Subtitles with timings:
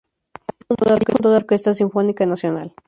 [0.87, 2.73] Allí fundó la Orquesta Sinfónica Nacional.